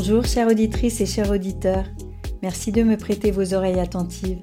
[0.00, 1.84] Bonjour chères auditrices et chers auditeurs,
[2.40, 4.38] merci de me prêter vos oreilles attentives.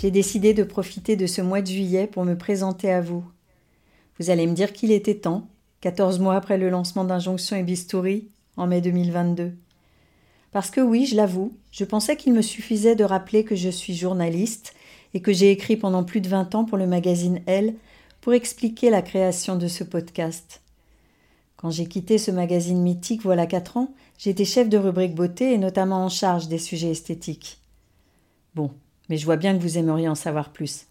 [0.00, 3.22] J'ai décidé de profiter de ce mois de juillet pour me présenter à vous.
[4.18, 5.50] Vous allez me dire qu'il était temps,
[5.82, 9.52] 14 mois après le lancement d'Injonction et Bistouri, en mai 2022.
[10.52, 13.94] Parce que oui, je l'avoue, je pensais qu'il me suffisait de rappeler que je suis
[13.94, 14.72] journaliste
[15.12, 17.74] et que j'ai écrit pendant plus de 20 ans pour le magazine Elle
[18.22, 20.61] pour expliquer la création de ce podcast.
[21.62, 25.58] Quand j'ai quitté ce magazine mythique voilà quatre ans, j'étais chef de rubrique beauté et
[25.58, 27.60] notamment en charge des sujets esthétiques.
[28.56, 28.72] Bon,
[29.08, 30.86] mais je vois bien que vous aimeriez en savoir plus.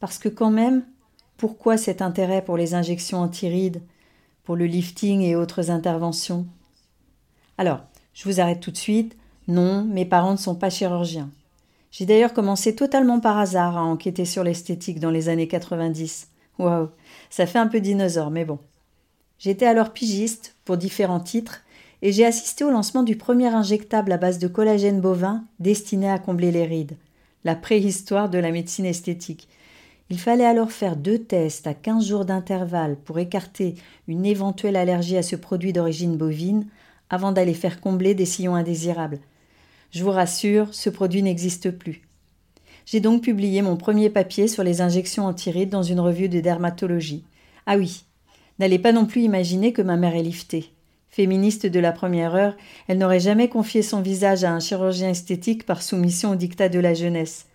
[0.00, 0.84] Parce que quand même,
[1.36, 3.82] pourquoi cet intérêt pour les injections antirides,
[4.42, 6.48] pour le lifting et autres interventions?
[7.56, 7.82] Alors,
[8.12, 9.16] je vous arrête tout de suite.
[9.46, 11.30] Non, mes parents ne sont pas chirurgiens.
[11.92, 16.30] J'ai d'ailleurs commencé totalement par hasard à enquêter sur l'esthétique dans les années 90.
[16.58, 16.88] Waouh,
[17.30, 18.58] ça fait un peu dinosaure, mais bon.
[19.38, 21.62] J'étais alors pigiste pour différents titres
[22.02, 26.18] et j'ai assisté au lancement du premier injectable à base de collagène bovin destiné à
[26.18, 26.96] combler les rides,
[27.44, 29.48] la préhistoire de la médecine esthétique.
[30.08, 33.74] Il fallait alors faire deux tests à 15 jours d'intervalle pour écarter
[34.06, 36.66] une éventuelle allergie à ce produit d'origine bovine
[37.10, 39.18] avant d'aller faire combler des sillons indésirables.
[39.90, 42.02] Je vous rassure, ce produit n'existe plus.
[42.84, 47.24] J'ai donc publié mon premier papier sur les injections antirides dans une revue de dermatologie.
[47.66, 48.04] Ah oui,
[48.58, 50.72] N'allez pas non plus imaginer que ma mère est liftée.
[51.08, 52.56] Féministe de la première heure,
[52.88, 56.78] elle n'aurait jamais confié son visage à un chirurgien esthétique par soumission au dictat de
[56.78, 57.46] la jeunesse.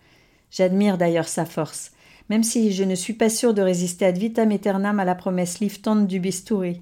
[0.50, 1.92] J'admire d'ailleurs sa force,
[2.28, 5.60] même si je ne suis pas sûre de résister ad vitam aeternam à la promesse
[5.60, 6.80] liftante du bistouri.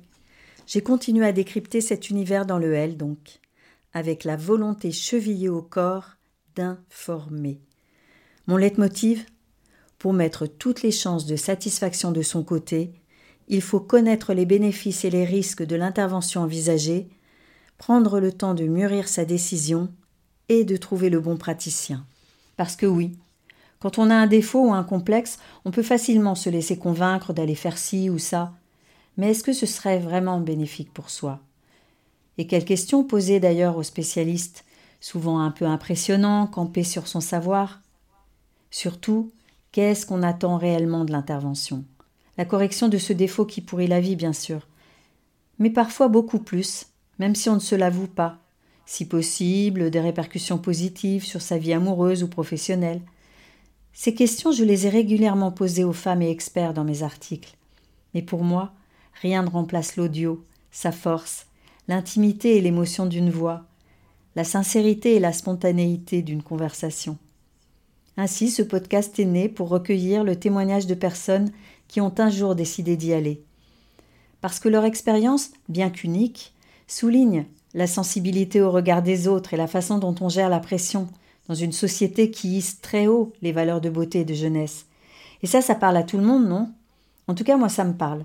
[0.67, 3.41] J'ai continué à décrypter cet univers dans le L, donc,
[3.93, 6.17] avec la volonté chevillée au corps
[6.55, 7.61] d'informer.
[8.47, 9.27] Mon leitmotiv?
[9.99, 12.93] Pour mettre toutes les chances de satisfaction de son côté,
[13.53, 17.09] il faut connaître les bénéfices et les risques de l'intervention envisagée,
[17.79, 19.89] prendre le temps de mûrir sa décision
[20.49, 22.07] et de trouver le bon praticien.
[22.57, 23.19] Parce que oui,
[23.81, 27.57] quand on a un défaut ou un complexe, on peut facilement se laisser convaincre d'aller
[27.57, 28.53] faire ci ou ça.
[29.17, 31.41] Mais est-ce que ce serait vraiment bénéfique pour soi?
[32.39, 34.65] Et quelle question poser d'ailleurs aux spécialistes,
[35.01, 37.81] souvent un peu impressionnant, campé sur son savoir?
[38.71, 39.33] Surtout,
[39.73, 41.85] qu'est-ce qu'on attend réellement de l'intervention?
[42.39, 44.67] La correction de ce défaut qui pourrit la vie, bien sûr,
[45.59, 46.87] mais parfois beaucoup plus,
[47.19, 48.39] même si on ne se l'avoue pas,
[48.87, 53.03] si possible, des répercussions positives sur sa vie amoureuse ou professionnelle.
[53.93, 57.55] Ces questions, je les ai régulièrement posées aux femmes et experts dans mes articles.
[58.15, 58.73] Mais pour moi,
[59.21, 61.47] rien ne remplace l'audio, sa force,
[61.89, 63.67] l'intimité et l'émotion d'une voix,
[64.35, 67.19] la sincérité et la spontanéité d'une conversation.
[68.17, 71.53] Ainsi, ce podcast est né pour recueillir le témoignage de personnes
[71.91, 73.43] qui ont un jour décidé d'y aller.
[74.41, 76.55] Parce que leur expérience, bien qu'unique,
[76.87, 81.09] souligne la sensibilité au regard des autres et la façon dont on gère la pression
[81.49, 84.87] dans une société qui hisse très haut les valeurs de beauté et de jeunesse.
[85.43, 86.73] Et ça, ça parle à tout le monde, non?
[87.27, 88.25] En tout cas, moi, ça me parle.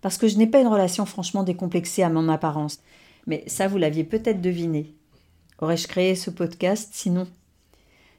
[0.00, 2.78] Parce que je n'ai pas une relation franchement décomplexée à mon apparence.
[3.26, 4.94] Mais ça, vous l'aviez peut-être deviné.
[5.58, 7.26] Aurais-je créé ce podcast sinon?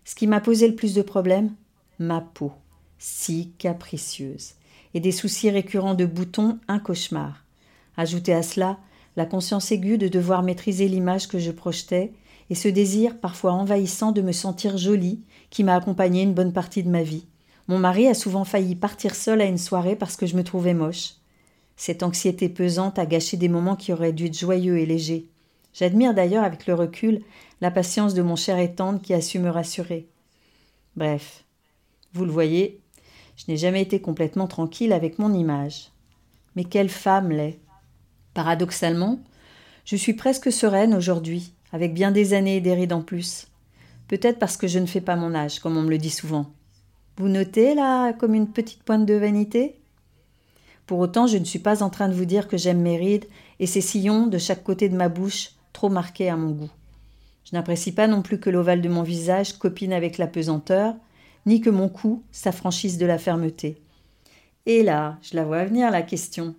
[0.05, 1.51] Ce qui m'a posé le plus de problèmes
[1.97, 2.51] Ma peau
[3.01, 4.53] si capricieuse,
[4.93, 7.43] et des soucis récurrents de boutons, un cauchemar.
[7.97, 8.77] Ajoutez à cela
[9.15, 12.13] la conscience aiguë de devoir maîtriser l'image que je projetais,
[12.51, 16.83] et ce désir parfois envahissant de me sentir jolie qui m'a accompagné une bonne partie
[16.83, 17.25] de ma vie.
[17.67, 20.75] Mon mari a souvent failli partir seul à une soirée parce que je me trouvais
[20.75, 21.15] moche.
[21.77, 25.27] Cette anxiété pesante a gâché des moments qui auraient dû être joyeux et légers.
[25.73, 27.23] J'admire d'ailleurs avec le recul
[27.61, 30.07] la patience de mon cher et tendre qui a su me rassurer.
[30.95, 31.45] Bref,
[32.13, 32.81] vous le voyez,
[33.41, 35.89] je n'ai jamais été complètement tranquille avec mon image.
[36.55, 37.59] Mais quelle femme l'est
[38.35, 39.19] Paradoxalement,
[39.83, 43.47] je suis presque sereine aujourd'hui, avec bien des années et des rides en plus.
[44.07, 46.51] Peut-être parce que je ne fais pas mon âge, comme on me le dit souvent.
[47.17, 49.81] Vous notez là comme une petite pointe de vanité?
[50.85, 53.27] Pour autant, je ne suis pas en train de vous dire que j'aime mes rides
[53.59, 56.71] et ces sillons de chaque côté de ma bouche, trop marqués à mon goût.
[57.45, 60.95] Je n'apprécie pas non plus que l'ovale de mon visage copine avec la pesanteur,
[61.45, 63.77] ni que mon cou s'affranchisse de la fermeté.
[64.65, 66.55] Et là, je la vois venir la question.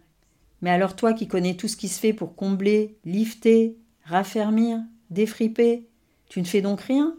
[0.61, 4.81] Mais alors toi qui connais tout ce qui se fait pour combler, lifter, raffermir,
[5.11, 5.89] défriper,
[6.29, 7.15] tu ne fais donc rien?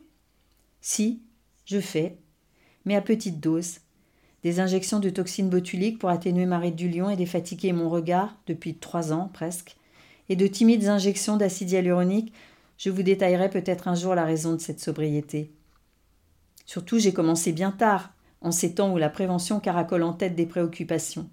[0.82, 1.22] Si,
[1.66, 2.18] je fais,
[2.86, 3.80] mais à petite dose.
[4.44, 8.36] Des injections de toxines botuliques pour atténuer ma ride du lion et défatiguer mon regard
[8.48, 9.78] depuis trois ans presque,
[10.30, 12.34] et de timides injections d'acide hyaluronique.
[12.78, 15.52] Je vous détaillerai peut-être un jour la raison de cette sobriété.
[16.66, 20.46] Surtout, j'ai commencé bien tard, en ces temps où la prévention caracole en tête des
[20.46, 21.30] préoccupations.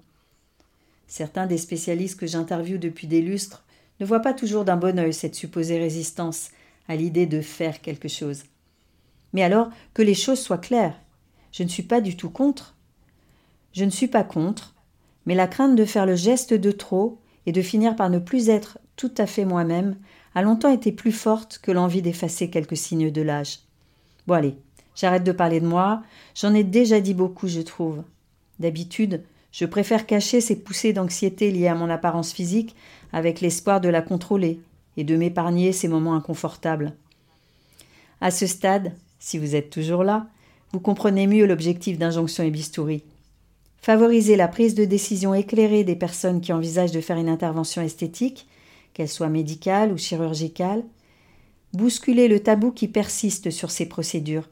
[1.07, 3.65] Certains des spécialistes que j'interviewe depuis des lustres
[3.99, 6.51] ne voient pas toujours d'un bon œil cette supposée résistance
[6.89, 8.45] à l'idée de faire quelque chose.
[9.33, 10.99] Mais alors, que les choses soient claires.
[11.53, 12.77] Je ne suis pas du tout contre.
[13.73, 14.75] Je ne suis pas contre,
[15.27, 18.49] mais la crainte de faire le geste de trop et de finir par ne plus
[18.49, 19.97] être tout à fait moi-même
[20.35, 23.61] a longtemps été plus forte que l'envie d'effacer quelques signes de l'âge.
[24.27, 24.57] Bon allez,
[25.01, 26.03] j'arrête de parler de moi,
[26.35, 28.03] j'en ai déjà dit beaucoup, je trouve.
[28.59, 32.77] D'habitude, je préfère cacher ces poussées d'anxiété liées à mon apparence physique
[33.11, 34.61] avec l'espoir de la contrôler
[34.99, 36.93] et de m'épargner ces moments inconfortables.
[38.21, 40.27] À ce stade, si vous êtes toujours là,
[40.73, 43.03] vous comprenez mieux l'objectif d'Injonction et Bistouri.
[43.81, 48.47] Favoriser la prise de décision éclairée des personnes qui envisagent de faire une intervention esthétique,
[48.93, 50.85] qu'elle soit médicale ou chirurgicale,
[51.73, 54.49] bousculer le tabou qui persiste sur ces procédures.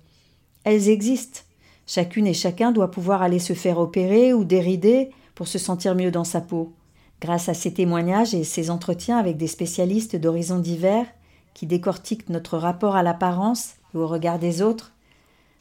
[0.70, 1.40] Elles existent.
[1.86, 6.10] Chacune et chacun doit pouvoir aller se faire opérer ou dérider pour se sentir mieux
[6.10, 6.74] dans sa peau.
[7.22, 11.06] Grâce à ces témoignages et ces entretiens avec des spécialistes d'horizons divers
[11.54, 14.92] qui décortiquent notre rapport à l'apparence et au regard des autres,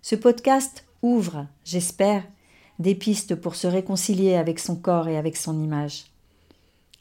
[0.01, 2.23] ce podcast ouvre, j'espère,
[2.77, 6.07] des pistes pour se réconcilier avec son corps et avec son image.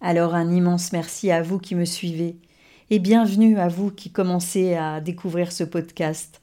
[0.01, 2.37] Alors un immense merci à vous qui me suivez
[2.89, 6.41] et bienvenue à vous qui commencez à découvrir ce podcast.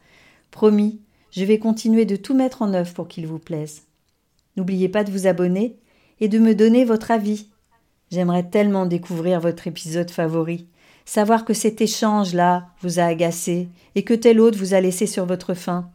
[0.52, 1.00] Promis,
[1.36, 3.82] je vais continuer de tout mettre en œuvre pour qu'il vous plaise.
[4.56, 5.76] N'oubliez pas de vous abonner
[6.20, 7.48] et de me donner votre avis.
[8.12, 10.68] J'aimerais tellement découvrir votre épisode favori,
[11.06, 15.26] savoir que cet échange-là vous a agacé et que tel autre vous a laissé sur
[15.26, 15.90] votre faim,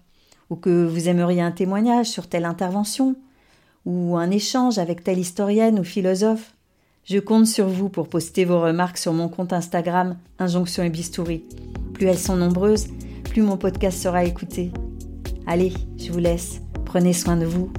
[0.51, 3.15] ou que vous aimeriez un témoignage sur telle intervention,
[3.87, 6.53] ou un échange avec telle historienne ou philosophe.
[7.05, 11.45] Je compte sur vous pour poster vos remarques sur mon compte Instagram Injonction et Bistouri.
[11.95, 12.89] Plus elles sont nombreuses,
[13.31, 14.73] plus mon podcast sera écouté.
[15.51, 17.73] Allez, je vous laisse, prenez soin de vous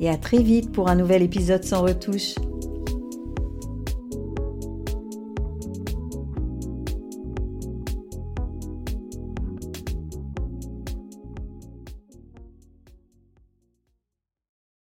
[0.00, 2.36] et à très vite pour un nouvel épisode sans retouche.